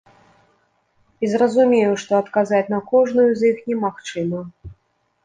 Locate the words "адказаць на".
2.21-2.79